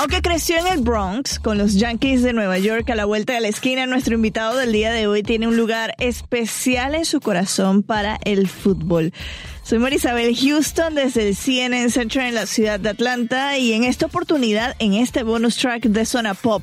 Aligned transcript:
Aunque 0.00 0.22
creció 0.22 0.56
en 0.56 0.66
el 0.66 0.80
Bronx 0.80 1.38
con 1.38 1.58
los 1.58 1.74
Yankees 1.74 2.22
de 2.22 2.32
Nueva 2.32 2.56
York 2.56 2.88
a 2.88 2.94
la 2.94 3.04
vuelta 3.04 3.34
de 3.34 3.40
la 3.42 3.48
esquina, 3.48 3.84
nuestro 3.84 4.14
invitado 4.14 4.56
del 4.56 4.72
día 4.72 4.90
de 4.92 5.06
hoy 5.06 5.22
tiene 5.22 5.46
un 5.46 5.58
lugar 5.58 5.94
especial 5.98 6.94
en 6.94 7.04
su 7.04 7.20
corazón 7.20 7.82
para 7.82 8.18
el 8.24 8.48
fútbol. 8.48 9.12
Soy 9.62 9.78
Marisabel 9.78 10.34
Houston 10.34 10.94
desde 10.94 11.28
el 11.28 11.36
CNN 11.36 11.90
Center 11.90 12.22
en 12.22 12.34
la 12.34 12.46
ciudad 12.46 12.80
de 12.80 12.88
Atlanta 12.88 13.58
y 13.58 13.74
en 13.74 13.84
esta 13.84 14.06
oportunidad, 14.06 14.74
en 14.78 14.94
este 14.94 15.22
bonus 15.22 15.58
track 15.58 15.82
de 15.82 16.06
Zona 16.06 16.32
Pop, 16.32 16.62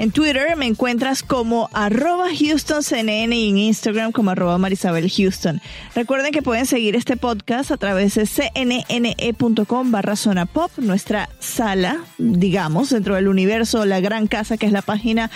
en 0.00 0.12
Twitter 0.12 0.56
me 0.56 0.64
encuentras 0.64 1.22
como 1.22 1.68
arroba 1.74 2.28
HoustonCNN 2.30 3.34
y 3.34 3.50
en 3.50 3.58
Instagram 3.58 4.12
como 4.12 4.30
arroba 4.30 4.56
Marisabel 4.56 5.10
Houston. 5.10 5.60
Recuerden 5.94 6.32
que 6.32 6.40
pueden 6.40 6.64
seguir 6.64 6.96
este 6.96 7.18
podcast 7.18 7.70
a 7.70 7.76
través 7.76 8.14
de 8.14 8.26
cnne.com 8.26 9.90
barra 9.90 10.16
zona 10.16 10.46
pop, 10.46 10.70
nuestra 10.78 11.28
sala, 11.38 11.98
digamos, 12.16 12.88
dentro 12.88 13.14
del 13.16 13.28
universo, 13.28 13.84
la 13.84 14.00
gran 14.00 14.26
casa 14.26 14.56
que 14.56 14.64
es 14.64 14.72
la 14.72 14.80
página 14.80 15.30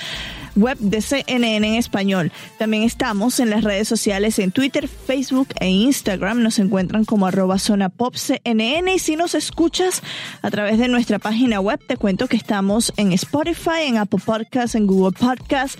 web 0.56 0.78
de 0.78 1.00
CNN 1.00 1.66
en 1.66 1.74
español. 1.74 2.32
También 2.58 2.82
estamos 2.82 3.40
en 3.40 3.50
las 3.50 3.64
redes 3.64 3.88
sociales 3.88 4.38
en 4.38 4.52
Twitter, 4.52 4.88
Facebook 4.88 5.48
e 5.60 5.68
Instagram. 5.68 6.42
Nos 6.42 6.58
encuentran 6.58 7.04
como 7.04 7.26
arroba 7.26 7.58
zona 7.58 7.88
pop 7.88 8.14
CNN 8.14 8.94
y 8.94 8.98
si 8.98 9.16
nos 9.16 9.34
escuchas 9.34 10.02
a 10.42 10.50
través 10.50 10.78
de 10.78 10.88
nuestra 10.88 11.18
página 11.18 11.60
web, 11.60 11.80
te 11.86 11.96
cuento 11.96 12.26
que 12.26 12.36
estamos 12.36 12.92
en 12.96 13.12
Spotify, 13.12 13.84
en 13.86 13.98
Apple 13.98 14.20
Podcasts, 14.24 14.74
en 14.74 14.86
Google 14.86 15.18
Podcasts 15.18 15.78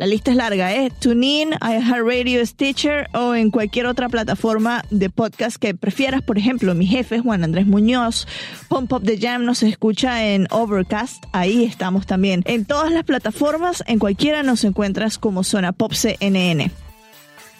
la 0.00 0.06
lista 0.06 0.30
es 0.30 0.38
larga, 0.38 0.74
¿eh? 0.74 0.90
TuneIn, 0.98 1.50
iHeartRadio, 1.60 2.46
Stitcher 2.46 3.10
o 3.12 3.34
en 3.34 3.50
cualquier 3.50 3.84
otra 3.84 4.08
plataforma 4.08 4.82
de 4.88 5.10
podcast 5.10 5.58
que 5.58 5.74
prefieras. 5.74 6.22
Por 6.22 6.38
ejemplo, 6.38 6.74
mi 6.74 6.86
jefe, 6.86 7.18
Juan 7.18 7.44
Andrés 7.44 7.66
Muñoz, 7.66 8.26
Pump 8.70 8.90
Up 8.94 9.02
the 9.04 9.18
Jam 9.18 9.44
nos 9.44 9.62
escucha 9.62 10.26
en 10.26 10.46
Overcast. 10.50 11.26
Ahí 11.32 11.64
estamos 11.64 12.06
también. 12.06 12.42
En 12.46 12.64
todas 12.64 12.90
las 12.90 13.04
plataformas, 13.04 13.84
en 13.86 13.98
cualquiera 13.98 14.42
nos 14.42 14.64
encuentras 14.64 15.18
como 15.18 15.44
Zona 15.44 15.72
Pop 15.72 15.92
CNN. 15.92 16.70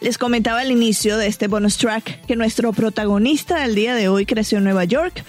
Les 0.01 0.17
comentaba 0.17 0.61
al 0.61 0.71
inicio 0.71 1.19
de 1.19 1.27
este 1.27 1.47
bonus 1.47 1.77
track 1.77 2.25
que 2.25 2.35
nuestro 2.35 2.73
protagonista 2.73 3.61
del 3.61 3.75
día 3.75 3.95
de 3.95 4.09
hoy 4.09 4.25
creció 4.25 4.57
en 4.57 4.65
Nueva 4.65 4.85
York 4.85 5.23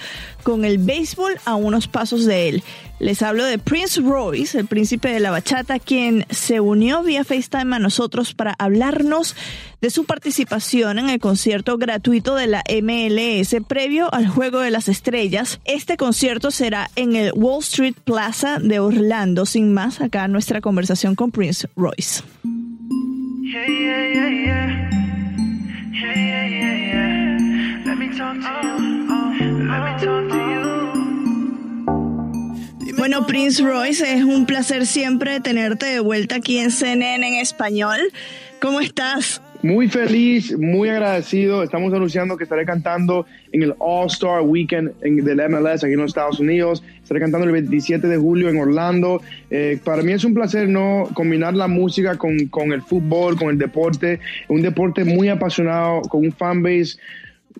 con 0.43 0.63
el 0.63 0.77
béisbol 0.77 1.33
a 1.43 1.55
unos 1.55 1.89
pasos 1.89 2.25
de 2.25 2.47
él. 2.47 2.63
Les 2.97 3.21
hablo 3.21 3.43
de 3.43 3.57
Prince 3.57 3.99
Royce, 3.99 4.57
el 4.57 4.67
príncipe 4.67 5.09
de 5.09 5.19
la 5.19 5.31
bachata, 5.31 5.77
quien 5.77 6.25
se 6.29 6.61
unió 6.61 7.03
vía 7.03 7.25
FaceTime 7.25 7.75
a 7.75 7.79
nosotros 7.79 8.33
para 8.33 8.55
hablarnos 8.59 9.35
de 9.81 9.89
su 9.89 10.05
participación 10.05 10.99
en 10.99 11.09
el 11.09 11.19
concierto 11.19 11.77
gratuito 11.77 12.35
de 12.35 12.47
la 12.47 12.63
MLS 12.81 13.53
previo 13.67 14.13
al 14.13 14.29
Juego 14.29 14.59
de 14.59 14.71
las 14.71 14.87
Estrellas. 14.87 15.59
Este 15.65 15.97
concierto 15.97 16.49
será 16.49 16.89
en 16.95 17.17
el 17.17 17.33
Wall 17.33 17.59
Street 17.59 17.95
Plaza 18.05 18.59
de 18.59 18.79
Orlando. 18.79 19.45
Sin 19.45 19.73
más, 19.73 19.99
acá 19.99 20.29
nuestra 20.29 20.61
conversación 20.61 21.15
con 21.15 21.31
Prince 21.31 21.67
Royce. 21.75 22.23
Bueno, 32.97 33.25
Prince 33.25 33.63
Royce, 33.63 34.13
es 34.13 34.23
un 34.23 34.45
placer 34.45 34.85
siempre 34.85 35.39
tenerte 35.39 35.87
de 35.87 35.99
vuelta 35.99 36.35
aquí 36.35 36.59
en 36.59 36.71
CNN 36.71 37.27
en 37.27 37.33
español. 37.41 37.97
¿Cómo 38.61 38.79
estás? 38.79 39.41
Muy 39.63 39.89
feliz, 39.89 40.57
muy 40.57 40.89
agradecido. 40.89 41.61
Estamos 41.63 41.93
anunciando 41.93 42.37
que 42.37 42.43
estaré 42.43 42.65
cantando 42.65 43.25
en 43.51 43.63
el 43.63 43.75
All-Star 43.79 44.41
Weekend 44.43 44.99
del 45.01 45.49
MLS 45.49 45.83
aquí 45.83 45.93
en 45.93 45.99
los 45.99 46.11
Estados 46.11 46.39
Unidos. 46.39 46.83
Estaré 47.01 47.19
cantando 47.19 47.45
el 47.47 47.53
27 47.53 48.07
de 48.07 48.17
julio 48.17 48.49
en 48.49 48.57
Orlando. 48.57 49.21
Eh, 49.49 49.79
para 49.83 50.03
mí 50.03 50.13
es 50.13 50.23
un 50.23 50.33
placer 50.33 50.69
no 50.69 51.09
combinar 51.13 51.53
la 51.53 51.67
música 51.67 52.17
con, 52.17 52.47
con 52.47 52.71
el 52.71 52.81
fútbol, 52.81 53.35
con 53.35 53.49
el 53.49 53.57
deporte. 53.57 54.19
Un 54.47 54.61
deporte 54.61 55.03
muy 55.03 55.29
apasionado, 55.29 56.01
con 56.03 56.23
un 56.23 56.31
fanbase 56.31 56.97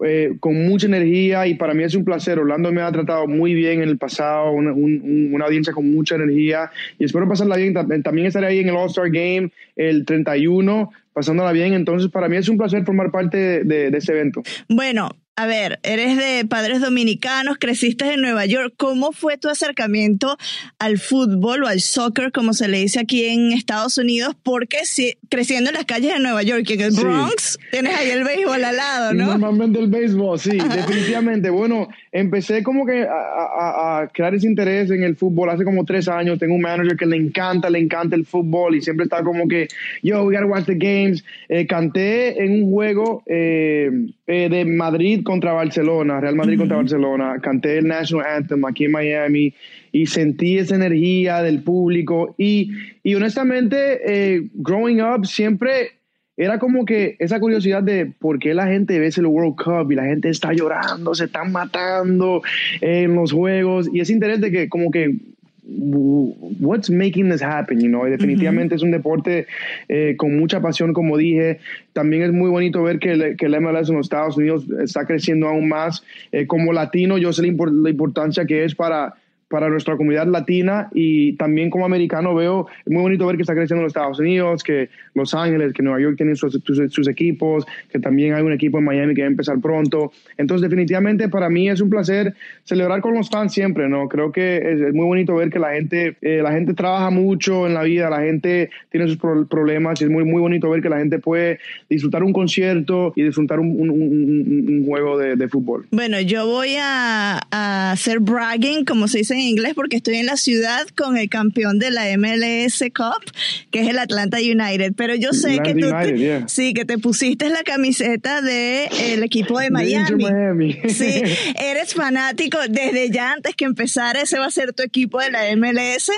eh, 0.06 0.36
con 0.40 0.66
mucha 0.66 0.88
energía 0.88 1.48
y 1.48 1.56
para 1.56 1.74
mí 1.74 1.84
es 1.84 1.96
un 1.96 2.06
placer. 2.06 2.40
Orlando 2.40 2.72
me 2.72 2.82
ha 2.82 2.92
tratado 2.92 3.28
muy 3.28 3.54
bien 3.54 3.82
en 3.82 3.90
el 3.90 3.98
pasado, 3.98 4.52
una, 4.52 5.46
audiencia 5.46 5.74
con 5.74 5.92
mucha 5.92 6.16
energía 6.16 6.72
y 7.00 7.06
espero 7.06 7.28
pasarla 7.28 7.58
bien. 7.58 7.74
También 7.74 8.28
estaré 8.28 8.48
ahí 8.48 8.60
en 8.60 8.70
el 8.70 8.76
All-Star 8.76 9.10
Game 9.10 9.52
el 9.76 10.06
31, 10.06 10.92
pasándola 11.14 11.52
bien. 11.52 11.74
Entonces, 11.74 12.10
para 12.12 12.28
mí 12.28 12.38
es 12.38 12.50
un 12.50 12.58
placer 12.58 12.84
formar 12.86 13.12
parte 13.12 13.64
de, 13.64 13.92
de 13.92 13.98
ese 13.98 14.14
evento. 14.14 14.44
Bueno, 14.68 15.10
a 15.38 15.46
ver, 15.48 15.80
eres 15.84 16.18
de 16.18 16.46
padres 16.46 16.82
dominicanos, 16.82 17.58
creciste 17.58 18.14
en 18.14 18.22
Nueva 18.22 18.46
York. 18.46 18.74
¿Cómo 18.76 19.14
fue 19.14 19.38
tu 19.38 19.48
acercamiento 19.48 20.38
al 20.78 20.98
fútbol 20.98 21.64
o 21.64 21.68
al 21.68 21.80
soccer, 21.80 22.34
como 22.34 22.54
se 22.54 22.68
le 22.68 22.80
dice 22.80 23.00
aquí 23.00 23.26
en 23.26 23.54
Estados 23.54 23.98
Unidos? 23.98 24.36
Porque 24.44 24.80
si, 24.84 25.16
creciendo 25.30 25.70
en 25.70 25.76
las 25.76 25.86
calles 25.86 26.14
de 26.14 26.20
Nueva 26.20 26.44
York 26.44 26.70
en 26.70 26.82
el 26.82 26.92
Bronx, 26.92 27.58
tienes 27.72 27.96
ahí 27.96 28.10
el 28.10 28.26
béisbol 28.26 28.64
al 28.64 28.76
lado, 28.76 29.14
¿no? 29.14 29.28
Normalmente 29.28 29.80
el 29.80 29.88
béisbol, 29.88 30.38
sí, 30.38 30.58
definitivamente. 30.76 31.50
Bueno, 31.50 31.88
empecé 32.12 32.62
como 32.62 32.86
que 32.86 33.08
a, 33.10 34.10
crear 34.14 34.36
ese 34.36 34.48
interés 34.48 34.92
en 34.92 35.04
el 35.04 35.16
fútbol 35.16 35.50
hace 35.50 35.64
como 35.64 35.86
tres 35.86 36.10
años. 36.10 36.40
Tengo 36.40 36.56
un 36.56 36.62
manager 36.62 36.98
que 36.98 37.06
le 37.06 37.16
encanta, 37.16 37.70
le 37.70 37.80
encanta 37.80 38.18
el 38.18 38.26
fútbol 38.26 38.76
y 38.76 38.82
siempre 38.82 39.06
está 39.06 39.24
como 39.24 39.48
que, 39.48 39.70
yo, 40.04 40.24
we 40.24 40.36
gotta 40.36 40.46
watch 40.46 40.66
the 40.66 40.76
games. 40.76 41.24
Eh, 41.48 41.66
canté 41.66 42.44
en 42.44 42.64
un 42.64 42.72
juego 42.72 43.24
eh, 43.26 43.90
eh, 44.28 44.50
de 44.50 44.66
Madrid 44.66 45.21
contra 45.24 45.54
Barcelona, 45.54 46.20
Real 46.20 46.36
Madrid 46.36 46.58
contra 46.58 46.78
Barcelona, 46.78 47.40
canté 47.42 47.78
el 47.78 47.88
National 47.88 48.26
Anthem 48.38 48.66
aquí 48.66 48.86
en 48.86 48.92
Miami 48.92 49.54
y 49.92 50.06
sentí 50.06 50.58
esa 50.58 50.76
energía 50.76 51.42
del 51.42 51.64
público 51.64 52.36
y, 52.38 52.72
y 53.04 53.16
honestamente, 53.16 54.02
eh, 54.06 54.50
growing 54.54 55.02
up 55.02 55.26
siempre 55.26 56.02
era 56.38 56.58
como 56.58 56.86
que 56.86 57.18
esa 57.20 57.40
curiosidad 57.40 57.84
de 57.84 58.06
por 58.08 58.40
qué 58.40 58.54
la 58.54 58.66
gente 58.66 59.00
ve 59.00 59.12
el 59.16 59.26
World 59.28 59.56
Cup 59.62 59.92
y 59.92 59.96
la 59.96 60.06
gente 60.06 60.30
está 60.30 60.54
llorando, 60.54 61.14
se 61.14 61.26
están 61.26 61.52
matando 61.52 62.42
en 62.80 63.14
los 63.16 63.32
juegos 63.32 63.90
y 63.94 64.00
ese 64.00 64.14
interés 64.14 64.42
de 64.42 64.52
que 64.52 64.70
como 64.70 64.90
que 64.90 65.18
what's 65.64 66.90
making 66.90 67.30
this 67.30 67.42
happen, 67.42 67.80
you 67.80 67.88
know? 67.88 68.06
definitivamente 68.06 68.76
es 68.76 68.82
un 68.82 68.92
deporte 68.92 69.48
eh, 69.88 70.16
con 70.18 70.38
mucha 70.38 70.60
pasión, 70.60 70.94
como 70.94 71.18
dije. 71.18 71.60
También 71.94 72.24
es 72.24 72.32
muy 72.32 72.50
bonito 72.50 72.82
ver 72.84 73.00
que, 73.00 73.12
el, 73.12 73.38
que 73.38 73.48
MLS 73.48 73.90
en 73.90 73.98
los 73.98 74.06
Estados 74.06 74.38
Unidos 74.38 74.66
está 74.82 75.06
creciendo 75.06 75.48
aún 75.48 75.70
más. 75.70 76.04
Eh, 76.32 76.48
como 76.48 76.74
latino, 76.74 77.18
yo 77.18 77.32
sé 77.32 77.44
la 77.44 77.90
importancia 77.90 78.46
que 78.46 78.64
es 78.64 78.76
para 78.76 79.16
para 79.52 79.70
nuestra 79.70 79.98
comunidad 79.98 80.26
latina 80.28 80.90
y 80.94 81.34
también 81.34 81.70
como 81.70 81.86
americano 81.86 82.34
veo, 82.34 82.68
es 82.86 82.92
muy 82.92 83.02
bonito 83.02 83.28
ver 83.28 83.36
que 83.36 83.44
está 83.44 83.54
creciendo 83.54 83.82
en 83.82 83.84
los 83.84 83.92
Estados 83.92 84.20
Unidos, 84.20 84.64
que 84.64 84.90
Los 85.14 85.36
Ángeles, 85.36 85.74
que 85.74 85.84
Nueva 85.84 86.00
York 86.00 86.16
tienen 86.16 86.36
sus, 86.36 86.58
sus, 86.64 87.08
equipos, 87.08 87.66
que 87.92 88.00
también 88.00 88.34
hay 88.34 88.42
un 88.42 88.54
equipo 88.54 88.80
en 88.80 88.86
Miami 88.86 89.14
que 89.14 89.22
va 89.22 89.28
a 89.28 89.32
empezar 89.32 89.60
pronto. 89.60 90.12
Entonces 90.38 90.68
definitivamente 90.68 91.28
para 91.28 91.50
mí 91.50 91.70
es 91.70 91.82
un 91.82 91.90
placer 91.90 92.34
celebrar 92.64 93.02
con 93.02 93.14
los 93.14 93.30
fans 93.30 93.54
siempre, 93.54 93.90
¿no? 93.90 94.08
Creo 94.08 94.32
que 94.32 94.58
es, 94.58 94.94
muy 94.94 95.06
bonito 95.06 95.36
ver 95.36 95.50
que 95.50 95.60
la 95.60 95.74
gente, 95.74 96.16
eh, 96.22 96.40
la 96.42 96.54
gente 96.54 96.74
trabaja 96.74 97.10
mucho 97.10 97.68
en 97.68 97.74
la 97.74 97.84
vida, 97.84 98.10
la 98.10 98.22
gente 98.22 98.70
tiene 98.90 99.08
sus 99.08 99.18
problemas 99.18 100.00
y 100.02 100.06
es 100.06 100.10
muy, 100.10 100.24
muy 100.24 100.40
bonito 100.40 100.70
ver 100.70 100.82
que 100.82 100.90
la 100.90 101.00
gente 101.00 101.20
puede 101.20 101.60
disfrutar 101.90 102.24
un 102.24 102.32
concierto 102.32 103.12
y 103.16 103.24
disfrutar 103.24 103.60
un, 103.60 103.80
un, 103.80 103.90
un, 103.90 104.86
juego 104.86 105.18
de, 105.18 105.36
de, 105.36 105.48
fútbol. 105.50 105.88
Bueno, 105.92 106.22
yo 106.22 106.46
voy 106.46 106.76
a, 106.80 107.40
a 107.52 107.92
hacer 107.92 108.20
bragging, 108.20 108.86
como 108.86 109.08
se 109.08 109.20
dice 109.20 109.36
en 109.42 109.48
inglés 109.50 109.74
porque 109.76 109.98
estoy 109.98 110.16
en 110.16 110.26
la 110.26 110.38
ciudad 110.38 110.88
con 110.96 111.18
el 111.18 111.30
campeón 111.30 111.80
de 111.80 111.92
la 111.92 112.06
MLS 112.18 112.84
Cup, 112.96 113.32
que 113.72 113.82
es 113.82 113.90
el 113.90 114.00
Atlanta 114.00 114.38
United. 114.38 114.94
Pero 114.96 115.16
yo 115.16 115.34
sé 115.34 115.60
que 115.64 115.74
tú 115.74 115.90
te, 115.90 116.44
sí, 116.48 116.74
que 116.74 116.86
te 116.86 116.98
pusiste 116.98 117.50
la 117.50 117.64
camiseta 117.64 118.42
del 118.42 118.90
el 119.02 119.24
equipo 119.24 119.60
de 119.60 119.70
Miami. 119.70 120.24
Miami. 120.24 120.80
Sí, 120.88 121.22
eres 121.60 121.94
fanático 121.94 122.58
desde 122.70 123.10
ya 123.10 123.34
antes 123.34 123.56
que 123.56 123.66
empezara, 123.66 124.22
ese 124.22 124.40
va 124.40 124.46
a 124.46 124.52
ser 124.52 124.74
tu 124.74 124.84
equipo 124.84 125.20
de 125.20 125.32
la 125.32 125.56
MLS. 125.56 126.12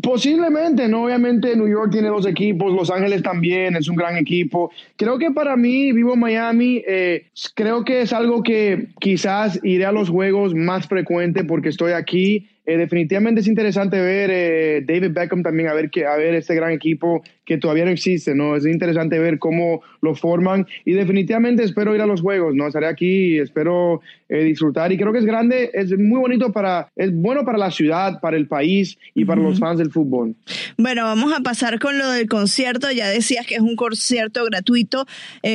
Posiblemente, 0.00 0.88
no, 0.88 1.04
obviamente 1.04 1.56
New 1.56 1.68
York 1.68 1.90
tiene 1.90 2.08
dos 2.08 2.24
equipos, 2.24 2.72
Los 2.72 2.88
Ángeles 2.88 3.20
también 3.22 3.74
es 3.74 3.88
un 3.88 3.96
gran 3.96 4.16
equipo. 4.16 4.70
Creo 4.96 5.18
que 5.18 5.32
para 5.32 5.56
mí, 5.56 5.90
vivo 5.92 6.14
en 6.14 6.20
Miami, 6.20 6.82
eh, 6.86 7.26
creo 7.54 7.84
que 7.84 8.02
es 8.02 8.12
algo 8.12 8.44
que 8.44 8.90
quizás 9.00 9.58
iré 9.64 9.84
a 9.84 9.90
los 9.92 10.08
juegos 10.08 10.54
más 10.54 10.86
frecuente 10.86 11.42
porque 11.42 11.70
estoy 11.70 11.92
aquí 11.92 12.48
eh, 12.64 12.76
definitivamente 12.76 13.40
es 13.40 13.48
interesante 13.48 14.00
ver 14.00 14.30
eh, 14.30 14.84
David 14.86 15.10
Beckham 15.12 15.42
también, 15.42 15.68
a 15.68 15.74
ver, 15.74 15.90
que, 15.90 16.06
a 16.06 16.16
ver 16.16 16.34
este 16.34 16.54
gran 16.54 16.70
equipo 16.72 17.22
que 17.44 17.58
todavía 17.58 17.84
no 17.84 17.90
existe, 17.90 18.34
¿no? 18.34 18.56
Es 18.56 18.66
interesante 18.66 19.18
ver 19.18 19.38
cómo 19.38 19.82
lo 20.00 20.14
forman 20.14 20.66
y 20.84 20.92
definitivamente 20.92 21.64
espero 21.64 21.94
ir 21.94 22.00
a 22.00 22.06
los 22.06 22.20
juegos, 22.20 22.54
¿no? 22.54 22.66
Estaré 22.66 22.86
aquí, 22.86 23.38
espero 23.38 24.00
eh, 24.28 24.44
disfrutar 24.44 24.92
y 24.92 24.96
creo 24.96 25.12
que 25.12 25.18
es 25.18 25.24
grande, 25.24 25.70
es 25.74 25.96
muy 25.98 26.20
bonito 26.20 26.52
para, 26.52 26.88
es 26.96 27.12
bueno 27.12 27.44
para 27.44 27.58
la 27.58 27.70
ciudad, 27.70 28.20
para 28.20 28.36
el 28.36 28.46
país 28.46 28.98
y 29.14 29.24
para 29.24 29.40
los 29.40 29.58
fans 29.58 29.78
del 29.78 29.90
fútbol. 29.90 30.34
Bueno, 30.78 31.04
vamos 31.04 31.32
a 31.32 31.40
pasar 31.40 31.78
con 31.78 31.98
lo 31.98 32.10
del 32.10 32.28
concierto, 32.28 32.90
ya 32.90 33.08
decías 33.08 33.46
que 33.46 33.56
es 33.56 33.60
un 33.60 33.76
concierto 33.76 34.44
gratuito 34.44 35.06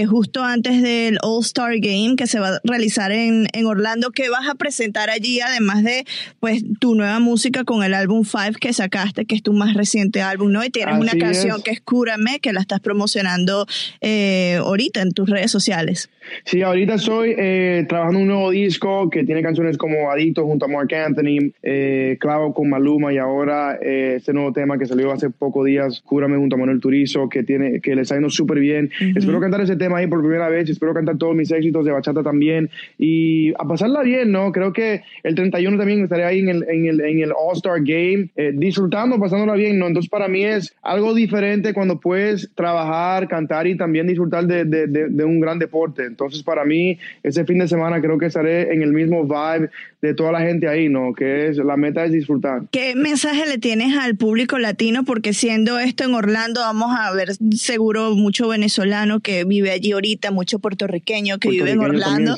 justo 0.08 0.44
antes 0.44 0.82
del 0.82 1.18
All 1.24 1.44
Star 1.44 1.74
Game 1.80 2.16
que 2.18 2.28
se 2.28 2.40
va 2.40 2.50
a 2.50 2.60
realizar 2.64 3.12
en, 3.12 3.48
en 3.54 3.66
Orlando, 3.66 4.12
¿qué 4.12 4.30
vas 4.30 4.48
a 4.48 4.56
presentar 4.56 5.10
allí 5.10 5.40
además 5.40 5.84
de 5.84 6.06
pues 6.40 6.64
tu 6.80 6.96
nueva 6.96 7.20
música 7.20 7.64
con 7.64 7.84
el 7.84 7.94
álbum 7.94 8.24
Five 8.24 8.56
que 8.60 8.74
sacaste, 8.74 9.26
que 9.26 9.36
es 9.36 9.44
tu 9.44 9.54
más 9.54 9.74
reciente 9.74 10.22
álbum, 10.22 10.52
¿no? 10.52 10.64
Y 10.64 10.70
tienes 10.70 10.98
una 10.98 11.14
canción 11.14 11.62
que 11.62 11.72
es 11.72 11.77
Cúrame, 11.82 12.40
que 12.40 12.54
la 12.54 12.62
estás 12.62 12.80
promocionando 12.80 13.66
eh, 14.02 14.56
ahorita 14.56 15.02
en 15.02 15.12
tus 15.12 15.30
redes 15.30 15.52
sociales. 15.52 16.10
Sí, 16.44 16.62
ahorita 16.62 16.96
estoy 16.96 17.34
eh, 17.38 17.86
trabajando 17.88 18.20
un 18.20 18.28
nuevo 18.28 18.52
disco 18.52 19.10
que 19.10 19.24
tiene 19.24 19.42
canciones 19.42 19.78
como 19.78 20.12
Adicto 20.12 20.46
junto 20.46 20.66
a 20.66 20.68
Mark 20.68 20.94
Anthony, 20.94 21.52
eh, 21.64 22.18
Clavo 22.20 22.54
con 22.54 22.70
Maluma 22.70 23.14
y 23.14 23.18
ahora 23.18 23.76
este 23.82 24.34
nuevo 24.34 24.52
tema 24.52 24.78
que 24.78 24.86
salió 24.86 25.12
hace 25.12 25.30
pocos 25.30 25.66
días, 25.66 26.02
Cúrame 26.02 26.38
junto 26.38 26.56
a 26.56 26.60
Manuel 26.60 26.82
Turizo, 26.82 27.30
que 27.30 27.44
tiene 27.44 27.80
que 27.80 27.96
le 27.96 28.02
está 28.02 28.16
yendo 28.16 28.30
súper 28.30 28.60
bien. 28.60 28.92
Espero 29.16 29.40
cantar 29.40 29.62
ese 29.62 29.78
tema 29.78 30.00
ahí 30.00 30.08
por 30.08 30.20
primera 30.20 30.50
vez, 30.50 30.70
espero 30.70 30.94
cantar 30.94 31.18
todos 31.18 31.36
mis 31.36 31.52
éxitos 31.52 31.86
de 31.86 31.92
bachata 31.92 32.24
también 32.24 32.70
y 32.98 33.54
a 33.54 33.66
pasarla 33.68 34.04
bien, 34.04 34.32
¿no? 34.32 34.52
Creo 34.52 34.74
que 34.74 35.04
el 35.24 35.36
31 35.36 35.78
también 35.78 36.04
estaré 36.04 36.26
ahí 36.26 36.40
en 36.40 36.50
el, 36.50 36.70
en 36.70 36.86
el, 36.88 37.02
en 37.02 37.20
el 37.20 37.32
All-Star 37.32 37.80
Game, 37.84 38.30
eh, 38.36 38.52
disfrutando, 38.54 39.20
pasándola 39.20 39.54
bien, 39.54 39.80
¿no? 39.80 39.88
Entonces 39.88 40.10
para 40.10 40.28
mí 40.28 40.44
es 40.44 40.76
algo 40.82 41.14
diferente 41.14 41.67
cuando 41.74 42.00
puedes 42.00 42.50
trabajar, 42.56 43.28
cantar 43.28 43.68
y 43.68 43.78
también 43.78 44.08
disfrutar 44.08 44.46
de, 44.46 44.66
de, 44.66 45.24
un 45.24 45.40
gran 45.40 45.60
deporte. 45.60 46.06
Entonces 46.06 46.44
para 46.44 46.66
mí 46.66 46.98
ese 47.24 47.46
fin 47.46 47.60
de 47.60 47.68
semana 47.68 48.02
creo 48.02 48.18
que 48.18 48.28
estaré 48.28 48.74
en 48.74 48.82
el 48.82 48.94
mismo 48.94 49.24
vibe 49.24 49.70
de 50.02 50.14
toda 50.14 50.32
la 50.32 50.42
gente 50.42 50.68
ahí, 50.68 50.90
¿no? 50.90 51.14
Que 51.14 51.48
es, 51.48 51.58
la 51.58 51.76
meta 51.76 52.06
es 52.06 52.12
disfrutar. 52.12 52.64
¿Qué 52.72 52.96
mensaje 52.96 53.48
le 53.48 53.58
tienes 53.58 53.98
al 53.98 54.16
público 54.16 54.60
latino? 54.60 55.04
Porque 55.04 55.34
siendo 55.34 55.80
esto 55.80 56.04
en 56.04 56.14
Orlando, 56.14 56.62
vamos 56.62 56.96
a 56.98 57.12
ver 57.14 57.30
seguro 57.56 58.14
mucho 58.14 58.48
venezolano 58.48 59.20
que 59.22 59.44
vive 59.44 59.72
allí 59.72 59.94
ahorita, 59.94 60.32
mucho 60.32 60.60
puertorriqueño 60.60 61.40
que 61.40 61.50
vive 61.50 61.72
en 61.72 61.80
Orlando. 61.80 62.36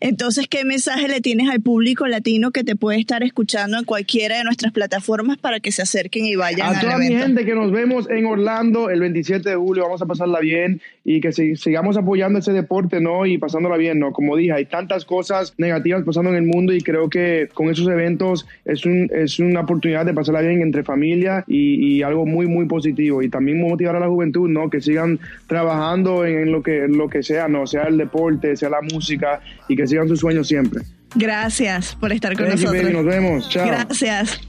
Entonces, 0.00 0.46
¿qué 0.48 0.64
mensaje 0.64 1.08
le 1.08 1.20
tienes 1.20 1.48
al 1.50 1.60
público 1.60 2.06
latino 2.06 2.52
que 2.52 2.62
te 2.62 2.76
puede 2.76 3.00
estar 3.00 3.24
escuchando 3.24 3.78
en 3.78 3.84
cualquiera 3.84 4.38
de 4.38 4.44
nuestras 4.44 4.72
plataformas 4.72 5.38
para 5.38 5.58
que 5.58 5.72
se 5.72 5.82
acerquen 5.82 6.26
y 6.26 6.36
vayan 6.36 6.76
a 6.76 6.80
toda 6.80 6.98
mi 6.98 7.08
gente 7.08 7.44
que 7.44 7.54
nos 7.54 7.72
vemos 7.72 8.08
en 8.08 8.26
Orlando 8.26 8.88
el 8.88 9.00
27 9.00 9.50
de 9.50 9.56
julio, 9.56 9.84
vamos 9.84 10.02
a 10.02 10.06
pasarla 10.06 10.38
bien 10.38 10.80
y 11.04 11.20
que 11.20 11.32
sigamos 11.32 11.96
apoyando 11.96 12.38
ese 12.38 12.52
deporte, 12.52 13.00
¿no? 13.00 13.26
Y 13.26 13.38
pasándola 13.38 13.76
bien, 13.76 13.98
¿no? 13.98 14.12
Como 14.12 14.36
dije, 14.36 14.52
hay 14.52 14.66
tantas 14.66 15.04
cosas 15.04 15.54
negativas 15.58 16.04
pasando 16.04 16.30
en 16.30 16.36
el 16.36 16.44
mundo 16.44 16.72
y 16.72 16.80
creo 16.80 16.99
que 17.08 17.48
con 17.54 17.70
esos 17.70 17.88
eventos 17.88 18.46
es, 18.64 18.84
un, 18.84 19.08
es 19.12 19.38
una 19.38 19.60
oportunidad 19.60 20.04
de 20.04 20.12
pasarla 20.12 20.40
bien 20.40 20.60
entre 20.60 20.82
familia 20.82 21.44
y, 21.46 22.02
algo 22.02 22.26
muy, 22.26 22.46
muy 22.46 22.66
positivo. 22.66 23.22
Y 23.22 23.28
también 23.28 23.60
motivar 23.60 23.96
a 23.96 24.00
la 24.00 24.08
juventud, 24.08 24.48
¿no? 24.48 24.70
Que 24.70 24.80
sigan 24.80 25.18
trabajando 25.46 26.24
en, 26.24 26.50
lo, 26.50 26.62
que, 26.62 26.86
lo 26.88 27.08
que 27.08 27.22
sea, 27.22 27.48
¿no? 27.48 27.66
Sea 27.66 27.84
el 27.84 27.98
deporte, 27.98 28.56
sea 28.56 28.70
la 28.70 28.80
música 28.80 29.40
y 29.68 29.76
que 29.76 29.86
sigan 29.86 30.08
sus 30.08 30.20
sueños 30.20 30.48
siempre. 30.48 30.82
Gracias 31.14 31.96
por 31.96 32.12
estar 32.12 32.36
con 32.36 32.48
nosotros. 32.48 32.92
nos 32.92 33.04
vemos. 33.04 33.48
Chao. 33.48 33.66
Gracias. 33.66 34.40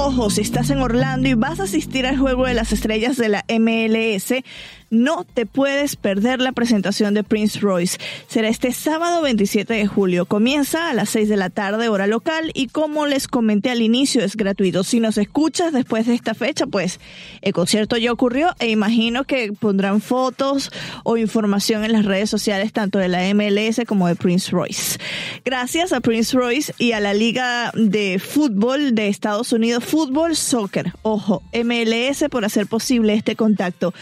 Ojo, 0.00 0.30
si 0.30 0.42
estás 0.42 0.70
en 0.70 0.78
Orlando 0.78 1.28
y 1.28 1.34
vas 1.34 1.60
a 1.60 1.64
asistir 1.64 2.06
al 2.06 2.16
Juego 2.16 2.46
de 2.46 2.54
las 2.54 2.72
Estrellas 2.72 3.16
de 3.16 3.28
la 3.28 3.44
MLS, 3.48 4.42
no 4.90 5.24
te 5.24 5.46
puedes 5.46 5.96
perder 5.96 6.40
la 6.40 6.52
presentación 6.52 7.14
de 7.14 7.24
Prince 7.24 7.60
Royce. 7.60 7.98
Será 8.26 8.48
este 8.48 8.72
sábado 8.72 9.22
27 9.22 9.74
de 9.74 9.86
julio. 9.86 10.26
Comienza 10.26 10.90
a 10.90 10.94
las 10.94 11.10
6 11.10 11.28
de 11.28 11.36
la 11.36 11.50
tarde, 11.50 11.88
hora 11.88 12.06
local, 12.06 12.50
y 12.54 12.68
como 12.68 13.06
les 13.06 13.28
comenté 13.28 13.70
al 13.70 13.82
inicio, 13.82 14.22
es 14.22 14.36
gratuito. 14.36 14.84
Si 14.84 15.00
nos 15.00 15.18
escuchas 15.18 15.72
después 15.72 16.06
de 16.06 16.14
esta 16.14 16.34
fecha, 16.34 16.66
pues 16.66 17.00
el 17.42 17.52
concierto 17.52 17.96
ya 17.96 18.12
ocurrió 18.12 18.54
e 18.58 18.70
imagino 18.70 19.24
que 19.24 19.52
pondrán 19.52 20.00
fotos 20.00 20.70
o 21.04 21.16
información 21.16 21.84
en 21.84 21.92
las 21.92 22.04
redes 22.04 22.30
sociales 22.30 22.72
tanto 22.72 22.98
de 22.98 23.08
la 23.08 23.22
MLS 23.34 23.80
como 23.86 24.08
de 24.08 24.16
Prince 24.16 24.50
Royce. 24.50 24.98
Gracias 25.44 25.92
a 25.92 26.00
Prince 26.00 26.36
Royce 26.36 26.72
y 26.78 26.92
a 26.92 27.00
la 27.00 27.14
Liga 27.14 27.72
de 27.74 28.18
Fútbol 28.18 28.94
de 28.94 29.08
Estados 29.08 29.52
Unidos, 29.52 29.84
Fútbol 29.84 30.36
Soccer, 30.36 30.92
ojo, 31.02 31.42
MLS 31.52 32.24
por 32.30 32.44
hacer 32.44 32.66
posible 32.66 33.14
este 33.14 33.36
contacto. 33.36 33.92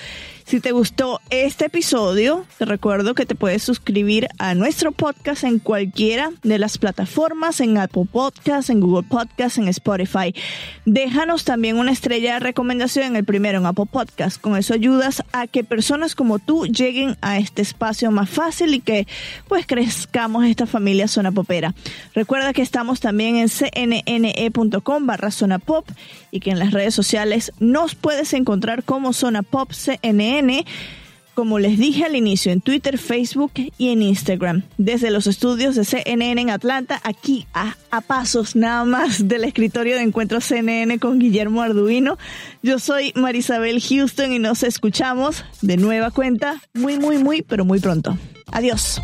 Si 0.46 0.60
te 0.60 0.70
gustó 0.70 1.20
este 1.30 1.64
episodio, 1.64 2.46
te 2.56 2.66
recuerdo 2.66 3.16
que 3.16 3.26
te 3.26 3.34
puedes 3.34 3.64
suscribir 3.64 4.28
a 4.38 4.54
nuestro 4.54 4.92
podcast 4.92 5.42
en 5.42 5.58
cualquiera 5.58 6.30
de 6.44 6.60
las 6.60 6.78
plataformas, 6.78 7.58
en 7.58 7.78
Apple 7.78 8.04
Podcasts, 8.12 8.70
en 8.70 8.78
Google 8.78 9.08
Podcasts, 9.08 9.58
en 9.58 9.66
Spotify. 9.66 10.32
Déjanos 10.84 11.42
también 11.42 11.78
una 11.78 11.90
estrella 11.90 12.34
de 12.34 12.38
recomendación 12.38 13.06
en 13.06 13.16
el 13.16 13.24
primero 13.24 13.58
en 13.58 13.66
Apple 13.66 13.86
Podcasts. 13.90 14.38
Con 14.38 14.56
eso 14.56 14.72
ayudas 14.72 15.24
a 15.32 15.48
que 15.48 15.64
personas 15.64 16.14
como 16.14 16.38
tú 16.38 16.66
lleguen 16.66 17.16
a 17.22 17.38
este 17.38 17.62
espacio 17.62 18.12
más 18.12 18.30
fácil 18.30 18.72
y 18.72 18.78
que 18.78 19.08
pues 19.48 19.66
crezcamos 19.66 20.44
esta 20.44 20.66
familia 20.66 21.08
Zona 21.08 21.32
Popera. 21.32 21.74
Recuerda 22.14 22.52
que 22.52 22.62
estamos 22.62 23.00
también 23.00 23.34
en 23.34 23.48
cnne.com 23.48 25.06
barra 25.06 25.32
Zona 25.32 25.58
Pop 25.58 25.88
y 26.30 26.38
que 26.38 26.52
en 26.52 26.60
las 26.60 26.70
redes 26.70 26.94
sociales 26.94 27.50
nos 27.58 27.96
puedes 27.96 28.32
encontrar 28.32 28.84
como 28.84 29.12
Zona 29.12 29.42
Pop 29.42 29.72
CNN 30.36 30.64
como 31.36 31.58
les 31.58 31.76
dije 31.76 32.06
al 32.06 32.16
inicio, 32.16 32.50
en 32.50 32.62
Twitter, 32.62 32.96
Facebook 32.96 33.52
y 33.76 33.90
en 33.90 34.00
Instagram. 34.00 34.62
Desde 34.78 35.10
los 35.10 35.26
estudios 35.26 35.74
de 35.74 35.84
CNN 35.84 36.40
en 36.40 36.48
Atlanta, 36.48 36.98
aquí 37.04 37.46
a, 37.52 37.76
a, 37.90 38.00
pasos 38.00 38.56
nada 38.56 38.86
más 38.86 39.28
del 39.28 39.44
escritorio 39.44 39.96
de 39.96 40.02
encuentro 40.02 40.40
CNN 40.40 40.98
con 40.98 41.18
Guillermo 41.18 41.60
Arduino. 41.60 42.16
Yo 42.62 42.78
soy 42.78 43.12
Marisabel 43.14 43.82
Houston 43.82 44.32
y 44.32 44.38
nos 44.38 44.62
escuchamos 44.62 45.44
de 45.60 45.76
nueva 45.76 46.10
cuenta 46.10 46.56
muy, 46.72 46.98
muy, 46.98 47.18
muy, 47.18 47.42
pero 47.42 47.66
muy 47.66 47.80
pronto. 47.80 48.16
Adiós. 48.50 48.98